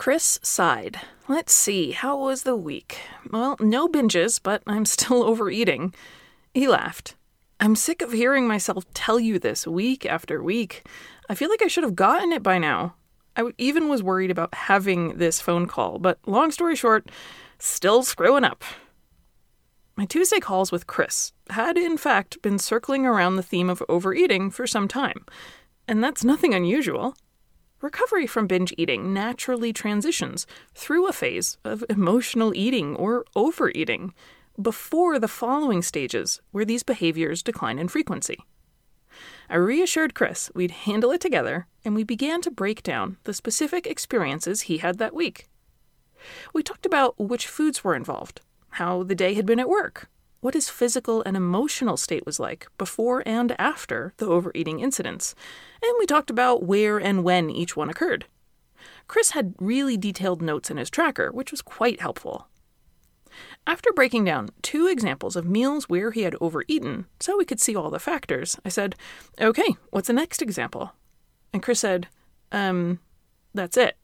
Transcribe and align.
Chris 0.00 0.40
sighed. 0.42 0.98
Let's 1.28 1.52
see, 1.52 1.90
how 1.90 2.16
was 2.16 2.44
the 2.44 2.56
week? 2.56 3.00
Well, 3.30 3.58
no 3.60 3.86
binges, 3.86 4.40
but 4.42 4.62
I'm 4.66 4.86
still 4.86 5.22
overeating. 5.26 5.92
He 6.54 6.66
laughed. 6.66 7.16
I'm 7.60 7.76
sick 7.76 8.00
of 8.00 8.10
hearing 8.10 8.48
myself 8.48 8.86
tell 8.94 9.20
you 9.20 9.38
this 9.38 9.66
week 9.66 10.06
after 10.06 10.42
week. 10.42 10.86
I 11.28 11.34
feel 11.34 11.50
like 11.50 11.60
I 11.60 11.66
should 11.66 11.84
have 11.84 11.96
gotten 11.96 12.32
it 12.32 12.42
by 12.42 12.56
now. 12.56 12.94
I 13.36 13.52
even 13.58 13.90
was 13.90 14.02
worried 14.02 14.30
about 14.30 14.54
having 14.54 15.18
this 15.18 15.38
phone 15.38 15.66
call, 15.66 15.98
but 15.98 16.18
long 16.26 16.50
story 16.50 16.76
short, 16.76 17.10
still 17.58 18.02
screwing 18.02 18.44
up. 18.44 18.64
My 19.96 20.06
Tuesday 20.06 20.40
calls 20.40 20.72
with 20.72 20.86
Chris 20.86 21.34
had, 21.50 21.76
in 21.76 21.98
fact, 21.98 22.40
been 22.40 22.58
circling 22.58 23.04
around 23.04 23.36
the 23.36 23.42
theme 23.42 23.68
of 23.68 23.82
overeating 23.86 24.50
for 24.50 24.66
some 24.66 24.88
time, 24.88 25.26
and 25.86 26.02
that's 26.02 26.24
nothing 26.24 26.54
unusual. 26.54 27.14
Recovery 27.80 28.26
from 28.26 28.46
binge 28.46 28.74
eating 28.76 29.14
naturally 29.14 29.72
transitions 29.72 30.46
through 30.74 31.08
a 31.08 31.14
phase 31.14 31.56
of 31.64 31.82
emotional 31.88 32.54
eating 32.54 32.94
or 32.94 33.24
overeating 33.34 34.12
before 34.60 35.18
the 35.18 35.28
following 35.28 35.80
stages 35.80 36.42
where 36.50 36.66
these 36.66 36.82
behaviors 36.82 37.42
decline 37.42 37.78
in 37.78 37.88
frequency. 37.88 38.38
I 39.48 39.56
reassured 39.56 40.14
Chris 40.14 40.50
we'd 40.54 40.70
handle 40.70 41.10
it 41.10 41.22
together, 41.22 41.66
and 41.82 41.94
we 41.94 42.04
began 42.04 42.42
to 42.42 42.50
break 42.50 42.82
down 42.82 43.16
the 43.24 43.32
specific 43.32 43.86
experiences 43.86 44.62
he 44.62 44.78
had 44.78 44.98
that 44.98 45.14
week. 45.14 45.48
We 46.52 46.62
talked 46.62 46.84
about 46.84 47.18
which 47.18 47.46
foods 47.46 47.82
were 47.82 47.96
involved, 47.96 48.42
how 48.72 49.04
the 49.04 49.14
day 49.14 49.32
had 49.32 49.46
been 49.46 49.58
at 49.58 49.70
work, 49.70 50.10
what 50.40 50.54
his 50.54 50.68
physical 50.68 51.22
and 51.24 51.36
emotional 51.36 51.96
state 51.96 52.24
was 52.24 52.40
like 52.40 52.66
before 52.78 53.22
and 53.26 53.54
after 53.58 54.14
the 54.16 54.26
overeating 54.26 54.80
incidents, 54.80 55.34
and 55.82 55.92
we 55.98 56.06
talked 56.06 56.30
about 56.30 56.62
where 56.62 56.98
and 56.98 57.24
when 57.24 57.50
each 57.50 57.76
one 57.76 57.90
occurred. 57.90 58.26
Chris 59.06 59.30
had 59.30 59.54
really 59.58 59.96
detailed 59.96 60.40
notes 60.40 60.70
in 60.70 60.76
his 60.76 60.90
tracker, 60.90 61.30
which 61.32 61.50
was 61.50 61.62
quite 61.62 62.00
helpful. 62.00 62.48
After 63.66 63.92
breaking 63.92 64.24
down 64.24 64.48
two 64.62 64.86
examples 64.86 65.36
of 65.36 65.46
meals 65.46 65.88
where 65.88 66.10
he 66.10 66.22
had 66.22 66.36
overeaten, 66.40 67.06
so 67.20 67.36
we 67.36 67.44
could 67.44 67.60
see 67.60 67.76
all 67.76 67.90
the 67.90 67.98
factors, 67.98 68.58
I 68.64 68.68
said, 68.68 68.96
Okay, 69.40 69.76
what's 69.90 70.08
the 70.08 70.12
next 70.12 70.42
example? 70.42 70.92
And 71.52 71.62
Chris 71.62 71.80
said, 71.80 72.08
Um, 72.50 73.00
that's 73.54 73.76
it. 73.76 73.96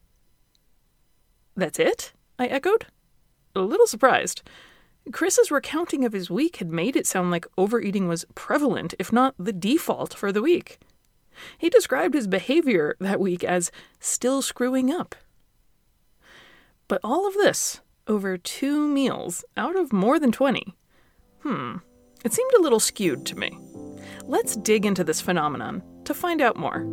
That's 1.57 1.79
it? 1.79 2.13
I 2.39 2.47
echoed. 2.47 2.87
A 3.55 3.61
little 3.61 3.87
surprised. 3.87 4.43
Chris's 5.13 5.51
recounting 5.51 6.05
of 6.05 6.13
his 6.13 6.31
week 6.31 6.57
had 6.57 6.71
made 6.71 6.97
it 6.97 7.07
sound 7.07 7.31
like 7.31 7.47
overeating 7.57 8.09
was 8.09 8.25
prevalent, 8.35 8.95
if 8.99 9.13
not 9.13 9.35
the 9.39 9.53
default, 9.53 10.15
for 10.15 10.33
the 10.33 10.43
week. 10.43 10.79
He 11.59 11.69
described 11.69 12.15
his 12.15 12.27
behavior 12.27 12.97
that 12.99 13.21
week 13.21 13.45
as 13.45 13.71
still 14.01 14.43
screwing 14.43 14.91
up. 14.91 15.15
But 16.89 17.01
all 17.05 17.27
of 17.27 17.35
this 17.35 17.81
over 18.09 18.37
two 18.39 18.87
meals 18.87 19.45
out 19.57 19.77
of 19.77 19.93
more 19.93 20.19
than 20.19 20.33
20. 20.33 20.75
Hmm, 21.41 21.77
it 22.25 22.33
seemed 22.33 22.53
a 22.55 22.63
little 22.63 22.81
skewed 22.81 23.27
to 23.27 23.37
me. 23.37 23.59
Let's 24.25 24.57
dig 24.57 24.87
into 24.87 25.05
this 25.05 25.21
phenomenon 25.21 25.83
to 26.05 26.15
find 26.15 26.41
out 26.41 26.57
more. 26.57 26.85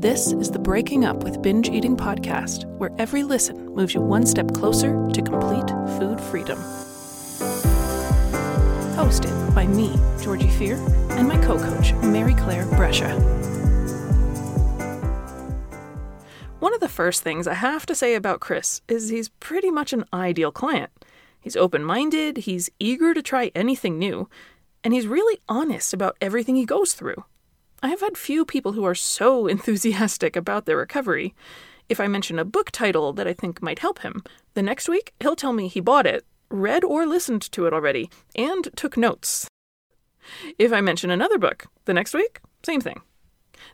This 0.00 0.30
is 0.30 0.52
the 0.52 0.60
Breaking 0.60 1.04
Up 1.04 1.24
with 1.24 1.42
Binge 1.42 1.68
Eating 1.68 1.96
podcast, 1.96 2.66
where 2.78 2.92
every 2.98 3.24
listen 3.24 3.74
moves 3.74 3.94
you 3.94 4.00
one 4.00 4.26
step 4.26 4.54
closer 4.54 4.92
to 5.08 5.20
complete 5.20 5.68
food 5.98 6.20
freedom. 6.20 6.56
Hosted 8.94 9.52
by 9.56 9.66
me, 9.66 9.96
Georgie 10.22 10.50
Fear, 10.50 10.76
and 11.10 11.26
my 11.26 11.36
co 11.38 11.58
coach, 11.58 11.94
Mary 11.94 12.34
Claire 12.34 12.66
Brescia. 12.76 13.10
One 16.60 16.72
of 16.72 16.78
the 16.78 16.88
first 16.88 17.24
things 17.24 17.48
I 17.48 17.54
have 17.54 17.84
to 17.86 17.94
say 17.96 18.14
about 18.14 18.38
Chris 18.38 18.82
is 18.86 19.08
he's 19.08 19.30
pretty 19.40 19.72
much 19.72 19.92
an 19.92 20.04
ideal 20.12 20.52
client. 20.52 20.92
He's 21.40 21.56
open 21.56 21.82
minded, 21.82 22.36
he's 22.36 22.70
eager 22.78 23.14
to 23.14 23.20
try 23.20 23.50
anything 23.52 23.98
new, 23.98 24.28
and 24.84 24.94
he's 24.94 25.08
really 25.08 25.40
honest 25.48 25.92
about 25.92 26.16
everything 26.20 26.54
he 26.54 26.64
goes 26.66 26.92
through. 26.92 27.24
I 27.80 27.88
have 27.88 28.00
had 28.00 28.18
few 28.18 28.44
people 28.44 28.72
who 28.72 28.84
are 28.84 28.94
so 28.94 29.46
enthusiastic 29.54 30.34
about 30.36 30.66
their 30.66 30.76
recovery. 30.76 31.34
If 31.88 32.00
I 32.00 32.08
mention 32.08 32.38
a 32.38 32.44
book 32.44 32.70
title 32.70 33.12
that 33.12 33.28
I 33.28 33.32
think 33.32 33.62
might 33.62 33.78
help 33.78 34.00
him, 34.00 34.22
the 34.54 34.62
next 34.62 34.88
week 34.88 35.14
he'll 35.20 35.36
tell 35.36 35.52
me 35.52 35.68
he 35.68 35.80
bought 35.80 36.06
it, 36.06 36.26
read 36.50 36.84
or 36.84 37.06
listened 37.06 37.42
to 37.52 37.66
it 37.66 37.72
already, 37.72 38.10
and 38.34 38.68
took 38.76 38.96
notes. 38.96 39.48
If 40.58 40.72
I 40.72 40.80
mention 40.80 41.10
another 41.10 41.38
book, 41.38 41.66
the 41.84 41.94
next 41.94 42.14
week, 42.14 42.40
same 42.62 42.80
thing. 42.80 43.00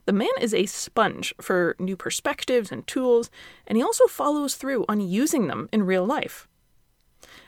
The 0.05 0.13
man 0.13 0.31
is 0.41 0.55
a 0.55 0.67
sponge 0.67 1.35
for 1.41 1.75
new 1.79 1.97
perspectives 1.97 2.71
and 2.71 2.87
tools, 2.87 3.31
and 3.67 3.77
he 3.77 3.83
also 3.83 4.07
follows 4.07 4.55
through 4.55 4.85
on 4.89 5.01
using 5.01 5.49
them 5.49 5.69
in 5.73 5.83
real 5.83 6.05
life. 6.05 6.47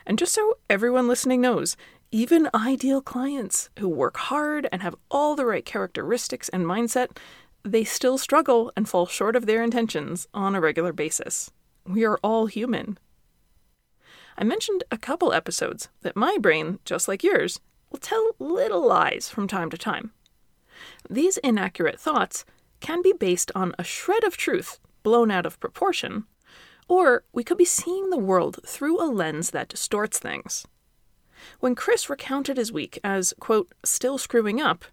And 0.07 0.19
just 0.19 0.33
so 0.33 0.59
everyone 0.71 1.09
listening 1.09 1.41
knows, 1.41 1.77
even 2.13 2.49
ideal 2.55 3.03
clients 3.03 3.71
who 3.79 3.89
work 3.89 4.17
hard 4.17 4.69
and 4.71 4.83
have 4.83 4.95
all 5.11 5.35
the 5.35 5.45
right 5.45 5.65
characteristics 5.65 6.49
and 6.51 6.65
mindset, 6.65 7.17
they 7.65 7.83
still 7.83 8.17
struggle 8.17 8.73
and 8.77 8.89
fall 8.89 9.07
short 9.07 9.35
of 9.35 9.47
their 9.47 9.63
intentions 9.63 10.29
on 10.33 10.55
a 10.55 10.61
regular 10.61 10.93
basis. 10.93 11.51
We 11.85 12.05
are 12.05 12.19
all 12.23 12.47
human. 12.47 12.99
I 14.39 14.45
mentioned 14.45 14.85
a 14.93 14.99
couple 14.99 15.33
episodes 15.33 15.89
that 16.03 16.15
my 16.15 16.37
brain, 16.41 16.79
just 16.85 17.09
like 17.09 17.25
yours, 17.25 17.59
will 17.91 17.99
tell 17.99 18.31
little 18.39 18.87
lies 18.87 19.29
from 19.29 19.49
time 19.49 19.71
to 19.71 19.79
time. 19.79 20.13
These 21.11 21.39
inaccurate 21.39 21.99
thoughts 21.99 22.45
can 22.81 23.03
be 23.03 23.13
based 23.13 23.51
on 23.55 23.75
a 23.79 23.85
shred 23.85 24.23
of 24.25 24.37
truth 24.37 24.79
blown 25.03 25.31
out 25.31 25.47
of 25.47 25.59
proportion, 25.59 26.25
or 26.89 27.25
we 27.33 27.45
could 27.45 27.59
be 27.59 27.65
seeing 27.65 28.11
the 28.11 28.19
world 28.19 28.61
through 28.67 29.01
a 29.03 29.11
lens 29.11 29.51
that 29.51 29.69
distorts 29.69 30.19
things. 30.19 30.67
When 31.61 31.75
Chris 31.75 32.09
recounted 32.09 32.57
his 32.57 32.73
week 32.73 32.99
as, 33.05 33.35
quote, 33.41 33.73
still 33.85 34.19
screwing 34.19 34.61
up, 34.61 34.85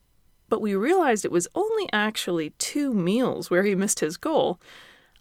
but 0.50 0.62
we 0.62 0.76
realized 0.76 1.26
it 1.26 1.32
was 1.32 1.48
only 1.56 1.88
actually 1.92 2.52
two 2.52 2.94
meals 2.94 3.50
where 3.50 3.64
he 3.64 3.76
missed 3.76 4.02
his 4.02 4.18
goal, 4.18 4.60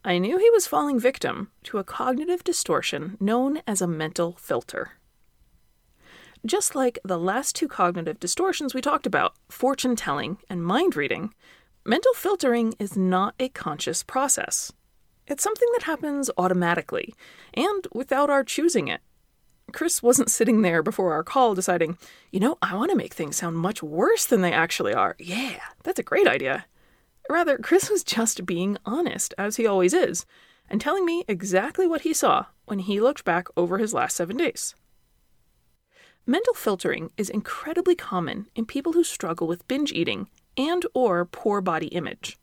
I 0.04 0.18
knew 0.18 0.36
he 0.36 0.50
was 0.50 0.66
falling 0.66 0.98
victim 0.98 1.52
to 1.64 1.78
a 1.78 1.84
cognitive 1.84 2.42
distortion 2.42 3.16
known 3.20 3.62
as 3.66 3.80
a 3.80 3.86
mental 3.86 4.32
filter. 4.32 4.92
Just 6.44 6.74
like 6.74 6.98
the 7.04 7.18
last 7.18 7.54
two 7.54 7.68
cognitive 7.68 8.18
distortions 8.18 8.74
we 8.74 8.80
talked 8.80 9.06
about, 9.06 9.34
fortune 9.48 9.94
telling 9.94 10.38
and 10.50 10.64
mind 10.64 10.96
reading, 10.96 11.32
mental 11.84 12.12
filtering 12.14 12.74
is 12.80 12.96
not 12.96 13.34
a 13.38 13.48
conscious 13.48 14.02
process. 14.02 14.72
It's 15.26 15.42
something 15.42 15.68
that 15.72 15.84
happens 15.84 16.30
automatically 16.36 17.14
and 17.54 17.86
without 17.92 18.30
our 18.30 18.44
choosing 18.44 18.88
it. 18.88 19.00
Chris 19.72 20.02
wasn't 20.02 20.30
sitting 20.30 20.62
there 20.62 20.82
before 20.82 21.12
our 21.12 21.22
call 21.22 21.54
deciding, 21.54 21.96
you 22.30 22.40
know, 22.40 22.58
I 22.60 22.74
want 22.74 22.90
to 22.90 22.96
make 22.96 23.14
things 23.14 23.36
sound 23.36 23.56
much 23.56 23.82
worse 23.82 24.26
than 24.26 24.42
they 24.42 24.52
actually 24.52 24.92
are. 24.92 25.16
Yeah, 25.18 25.60
that's 25.82 25.98
a 25.98 26.04
great 26.04 26.26
idea. 26.26 26.66
Rather, 27.30 27.56
Chris 27.56 27.88
was 27.88 28.04
just 28.04 28.44
being 28.44 28.76
honest, 28.84 29.32
as 29.38 29.56
he 29.56 29.66
always 29.66 29.94
is, 29.94 30.26
and 30.68 30.80
telling 30.80 31.04
me 31.06 31.24
exactly 31.28 31.86
what 31.86 32.02
he 32.02 32.12
saw 32.12 32.46
when 32.66 32.80
he 32.80 33.00
looked 33.00 33.24
back 33.24 33.46
over 33.56 33.78
his 33.78 33.94
last 33.94 34.16
seven 34.16 34.36
days. 34.36 34.74
Mental 36.26 36.54
filtering 36.54 37.10
is 37.16 37.30
incredibly 37.30 37.94
common 37.94 38.46
in 38.54 38.66
people 38.66 38.92
who 38.92 39.04
struggle 39.04 39.46
with 39.46 39.66
binge 39.66 39.92
eating 39.92 40.28
and 40.56 40.84
or 40.94 41.24
poor 41.24 41.60
body 41.60 41.88
image. 41.88 42.38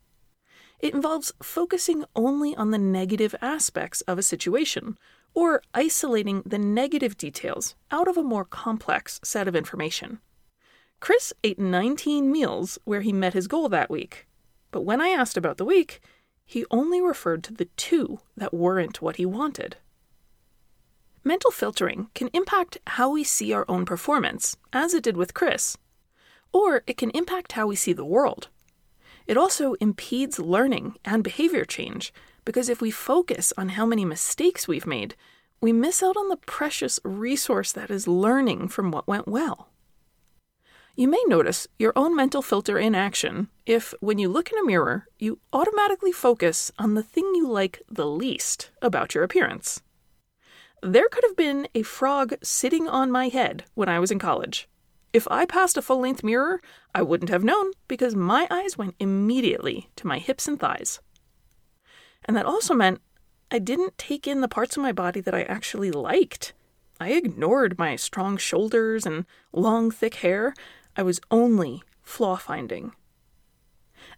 It 0.79 0.93
involves 0.93 1.33
focusing 1.43 2.05
only 2.15 2.55
on 2.55 2.71
the 2.71 2.77
negative 2.77 3.35
aspects 3.41 4.01
of 4.01 4.17
a 4.17 4.23
situation 4.23 4.97
or 5.33 5.61
isolating 5.73 6.41
the 6.45 6.57
negative 6.57 7.17
details 7.17 7.75
out 7.91 8.07
of 8.07 8.17
a 8.17 8.23
more 8.23 8.45
complex 8.45 9.19
set 9.23 9.47
of 9.47 9.55
information. 9.55 10.19
Chris 10.99 11.33
ate 11.43 11.59
19 11.59 12.31
meals 12.31 12.79
where 12.83 13.01
he 13.01 13.13
met 13.13 13.33
his 13.33 13.47
goal 13.47 13.69
that 13.69 13.89
week, 13.89 14.27
but 14.71 14.81
when 14.81 15.01
I 15.01 15.09
asked 15.09 15.37
about 15.37 15.57
the 15.57 15.65
week, 15.65 16.01
he 16.45 16.65
only 16.71 17.01
referred 17.01 17.43
to 17.43 17.53
the 17.53 17.69
two 17.77 18.19
that 18.35 18.53
weren't 18.53 19.01
what 19.01 19.17
he 19.17 19.25
wanted. 19.25 19.77
Mental 21.23 21.51
filtering 21.51 22.09
can 22.15 22.29
impact 22.33 22.77
how 22.87 23.11
we 23.11 23.23
see 23.23 23.53
our 23.53 23.65
own 23.67 23.85
performance, 23.85 24.57
as 24.73 24.93
it 24.93 25.03
did 25.03 25.15
with 25.15 25.33
Chris, 25.33 25.77
or 26.51 26.83
it 26.87 26.97
can 26.97 27.11
impact 27.11 27.51
how 27.51 27.67
we 27.67 27.75
see 27.75 27.93
the 27.93 28.05
world. 28.05 28.47
It 29.29 29.37
also 29.37 29.75
impedes 29.75 30.39
learning 30.39 30.95
and 31.05 31.23
behavior 31.23 31.63
change 31.63 32.11
because 32.45 32.67
if 32.67 32.81
we 32.81 32.89
focus 32.89 33.53
on 33.59 33.69
how 33.69 33.85
many 33.85 34.03
mistakes 34.03 34.67
we've 34.67 34.87
made, 34.87 35.13
we 35.61 35.71
miss 35.71 36.01
out 36.01 36.17
on 36.17 36.29
the 36.29 36.37
precious 36.37 36.99
resource 37.03 37.71
that 37.73 37.91
is 37.91 38.07
learning 38.07 38.69
from 38.69 38.89
what 38.89 39.07
went 39.07 39.27
well. 39.27 39.69
You 40.95 41.07
may 41.07 41.23
notice 41.27 41.67
your 41.77 41.93
own 41.95 42.15
mental 42.15 42.41
filter 42.41 42.79
in 42.79 42.95
action 42.95 43.49
if, 43.67 43.93
when 43.99 44.17
you 44.17 44.29
look 44.29 44.51
in 44.51 44.57
a 44.57 44.65
mirror, 44.65 45.05
you 45.19 45.37
automatically 45.53 46.11
focus 46.11 46.71
on 46.79 46.95
the 46.95 47.03
thing 47.03 47.31
you 47.35 47.47
like 47.47 47.83
the 47.87 48.07
least 48.07 48.71
about 48.81 49.13
your 49.13 49.23
appearance. 49.23 49.83
There 50.81 51.07
could 51.07 51.23
have 51.27 51.37
been 51.37 51.67
a 51.75 51.83
frog 51.83 52.33
sitting 52.41 52.87
on 52.87 53.11
my 53.11 53.27
head 53.27 53.65
when 53.75 53.89
I 53.89 53.99
was 53.99 54.09
in 54.09 54.17
college. 54.17 54.67
If 55.11 55.27
I 55.31 55.45
passed 55.45 55.77
a 55.77 55.81
full 55.81 56.01
length 56.01 56.23
mirror, 56.23 56.61
I 56.93 57.01
wouldn't 57.01 57.31
have 57.31 57.43
known 57.43 57.71
because 57.87 58.15
my 58.15 58.47
eyes 58.51 58.77
went 58.77 58.95
immediately 58.99 59.89
to 59.95 60.05
my 60.05 60.19
hips 60.19 60.47
and 60.47 60.59
thighs. 60.59 60.99
And 62.25 62.37
that 62.37 62.45
also 62.45 62.75
meant 62.75 63.01
I 63.49 63.57
didn't 63.57 63.97
take 63.97 64.27
in 64.27 64.41
the 64.41 64.47
parts 64.47 64.77
of 64.77 64.83
my 64.83 64.91
body 64.91 65.19
that 65.21 65.33
I 65.33 65.43
actually 65.43 65.89
liked. 65.89 66.53
I 66.99 67.11
ignored 67.13 67.79
my 67.79 67.95
strong 67.95 68.37
shoulders 68.37 69.05
and 69.05 69.25
long, 69.51 69.89
thick 69.89 70.15
hair. 70.15 70.53
I 70.95 71.01
was 71.01 71.19
only 71.31 71.81
flaw 72.03 72.35
finding. 72.35 72.91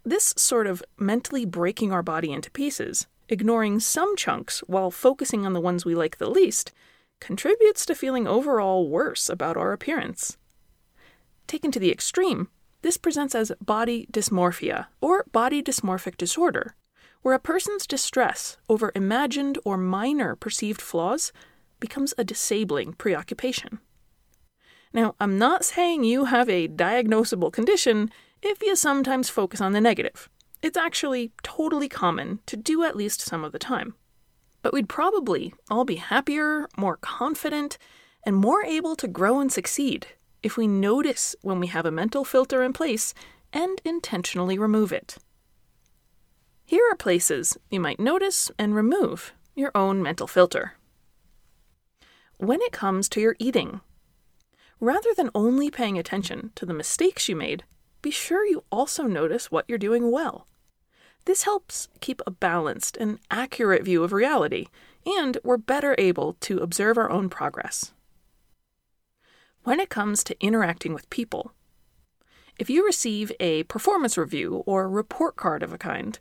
This 0.04 0.34
sort 0.36 0.66
of 0.66 0.82
mentally 0.98 1.46
breaking 1.46 1.92
our 1.92 2.02
body 2.02 2.32
into 2.32 2.50
pieces, 2.50 3.06
ignoring 3.28 3.80
some 3.80 4.14
chunks 4.16 4.60
while 4.66 4.90
focusing 4.90 5.46
on 5.46 5.54
the 5.54 5.60
ones 5.60 5.86
we 5.86 5.94
like 5.94 6.18
the 6.18 6.28
least, 6.28 6.72
contributes 7.20 7.86
to 7.86 7.94
feeling 7.94 8.26
overall 8.26 8.88
worse 8.88 9.30
about 9.30 9.56
our 9.56 9.72
appearance. 9.72 10.36
Taken 11.46 11.70
to 11.72 11.78
the 11.78 11.92
extreme, 11.92 12.48
this 12.82 12.96
presents 12.96 13.34
as 13.34 13.52
body 13.60 14.06
dysmorphia 14.12 14.86
or 15.00 15.24
body 15.32 15.62
dysmorphic 15.62 16.16
disorder, 16.16 16.74
where 17.22 17.34
a 17.34 17.38
person's 17.40 17.86
distress 17.86 18.56
over 18.68 18.90
imagined 18.94 19.58
or 19.64 19.76
minor 19.76 20.34
perceived 20.34 20.82
flaws 20.82 21.32
becomes 21.78 22.12
a 22.18 22.24
disabling 22.24 22.92
preoccupation. 22.94 23.78
Now, 24.92 25.14
I'm 25.20 25.38
not 25.38 25.64
saying 25.64 26.04
you 26.04 26.26
have 26.26 26.48
a 26.48 26.68
diagnosable 26.68 27.52
condition 27.52 28.10
if 28.42 28.62
you 28.62 28.76
sometimes 28.76 29.30
focus 29.30 29.60
on 29.60 29.72
the 29.72 29.80
negative. 29.80 30.28
It's 30.60 30.76
actually 30.76 31.32
totally 31.42 31.88
common 31.88 32.40
to 32.46 32.56
do 32.56 32.84
at 32.84 32.96
least 32.96 33.20
some 33.20 33.44
of 33.44 33.52
the 33.52 33.58
time. 33.58 33.94
But 34.60 34.72
we'd 34.72 34.88
probably 34.88 35.54
all 35.70 35.84
be 35.84 35.96
happier, 35.96 36.68
more 36.76 36.96
confident, 36.98 37.78
and 38.24 38.36
more 38.36 38.64
able 38.64 38.94
to 38.96 39.08
grow 39.08 39.40
and 39.40 39.50
succeed 39.50 40.08
if 40.42 40.56
we 40.56 40.66
notice 40.66 41.36
when 41.42 41.60
we 41.60 41.68
have 41.68 41.86
a 41.86 41.90
mental 41.90 42.24
filter 42.24 42.62
in 42.62 42.72
place 42.72 43.14
and 43.52 43.80
intentionally 43.84 44.58
remove 44.58 44.92
it. 44.92 45.18
Here 46.64 46.84
are 46.90 46.96
places 46.96 47.56
you 47.70 47.80
might 47.80 48.00
notice 48.00 48.50
and 48.58 48.74
remove 48.74 49.32
your 49.54 49.70
own 49.74 50.02
mental 50.02 50.26
filter. 50.26 50.74
When 52.38 52.60
it 52.62 52.72
comes 52.72 53.08
to 53.10 53.20
your 53.20 53.36
eating, 53.38 53.80
rather 54.80 55.10
than 55.16 55.30
only 55.34 55.70
paying 55.70 55.98
attention 55.98 56.50
to 56.56 56.66
the 56.66 56.74
mistakes 56.74 57.28
you 57.28 57.36
made, 57.36 57.64
be 58.00 58.10
sure 58.10 58.44
you 58.44 58.64
also 58.72 59.04
notice 59.04 59.50
what 59.50 59.64
you're 59.68 59.78
doing 59.78 60.10
well. 60.10 60.46
This 61.24 61.44
helps 61.44 61.88
keep 62.00 62.20
a 62.26 62.32
balanced 62.32 62.96
and 62.96 63.20
accurate 63.30 63.84
view 63.84 64.02
of 64.02 64.12
reality, 64.12 64.66
and 65.06 65.38
we're 65.44 65.56
better 65.56 65.94
able 65.98 66.34
to 66.40 66.58
observe 66.58 66.98
our 66.98 67.10
own 67.10 67.28
progress. 67.28 67.92
When 69.64 69.78
it 69.78 69.90
comes 69.90 70.24
to 70.24 70.44
interacting 70.44 70.92
with 70.92 71.08
people, 71.08 71.52
if 72.58 72.68
you 72.68 72.84
receive 72.84 73.30
a 73.38 73.62
performance 73.64 74.18
review 74.18 74.64
or 74.66 74.88
report 74.88 75.36
card 75.36 75.62
of 75.62 75.72
a 75.72 75.78
kind, 75.78 76.18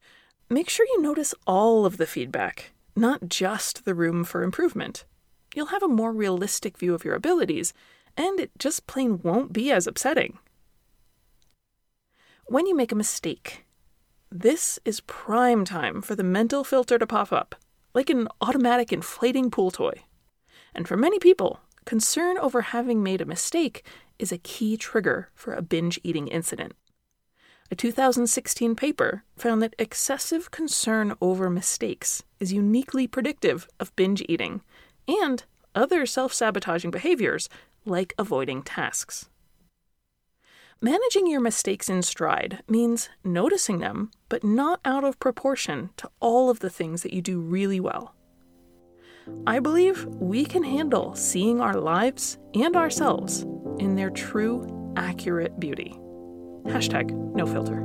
make 0.48 0.70
sure 0.70 0.86
you 0.86 1.02
notice 1.02 1.34
all 1.48 1.84
of 1.84 1.98
the 1.98 2.06
feedback, 2.06 2.72
not 2.96 3.30
just 3.30 3.84
the 3.84 3.96
room 3.96 4.24
for 4.24 4.44
improvement. 4.44 5.06
You'll 5.56 5.68
have 5.68 5.82
a 5.82 5.88
more 5.88 6.14
realistic 6.14 6.78
view 6.78 6.94
of 6.94 7.04
your 7.04 7.16
abilities, 7.16 7.74
and 8.16 8.40
it 8.40 8.52
just 8.60 8.86
plain 8.86 9.20
won't 9.24 9.52
be 9.52 9.72
as 9.72 9.88
upsetting. 9.88 10.38
When 12.46 12.68
you 12.68 12.76
make 12.76 12.92
a 12.92 12.96
mistake, 12.96 13.66
this 14.30 14.78
is 14.86 15.02
prime 15.02 15.66
time 15.66 16.04
for 16.04 16.16
the 16.16 16.24
mental 16.24 16.64
filter 16.64 17.00
to 17.00 17.08
pop 17.08 17.34
up, 17.34 17.56
like 17.96 18.12
an 18.12 18.28
automatic 18.40 18.94
inflating 18.94 19.50
pool 19.50 19.72
toy. 19.72 20.04
And 20.76 20.88
for 20.88 20.96
many 20.96 21.18
people, 21.18 21.60
concern 21.86 22.38
over 22.38 22.62
having 22.62 23.04
made 23.04 23.22
a 23.22 23.26
mistake 23.26 23.86
is 24.20 24.32
a 24.32 24.38
key 24.38 24.78
trigger 24.78 25.30
for 25.34 25.54
a 25.54 25.62
binge 25.62 26.00
eating 26.04 26.28
incident. 26.28 26.74
A 27.72 27.76
2016 27.76 28.76
paper 28.76 29.24
found 29.38 29.62
that 29.62 29.76
excessive 29.80 30.52
concern 30.52 31.14
over 31.22 31.50
mistakes 31.50 32.22
is 32.40 32.52
uniquely 32.52 33.08
predictive 33.08 33.68
of 33.80 33.96
binge 33.96 34.24
eating 34.28 34.62
and 35.08 35.46
other 35.74 36.06
self 36.06 36.34
sabotaging 36.34 36.92
behaviors 36.92 37.48
like 37.86 38.14
avoiding 38.20 38.62
tasks. 38.62 39.30
Managing 40.82 41.28
your 41.28 41.42
mistakes 41.42 41.90
in 41.90 42.02
stride 42.02 42.64
means 42.68 43.10
noticing 43.24 43.80
them, 43.80 44.12
but 44.30 44.44
not 44.44 44.82
out 44.84 45.04
of 45.04 45.20
proportion 45.20 45.92
to 45.98 46.10
all 46.20 46.50
of 46.50 46.60
the 46.60 46.70
things 46.72 47.04
that 47.04 47.14
you 47.14 47.22
do 47.22 47.40
really 47.40 47.80
well. 47.80 48.16
I 49.48 49.60
believe 49.60 50.06
we 50.06 50.46
can 50.46 50.64
handle 50.64 51.16
seeing 51.16 51.62
our 51.62 51.74
lives 51.74 52.38
and 52.54 52.76
ourselves 52.76 53.42
in 53.80 53.96
their 53.96 54.10
true, 54.10 54.94
accurate 54.96 55.60
beauty. 55.60 55.96
Hashtag 56.66 57.12
no 57.36 57.48
filter. 57.48 57.84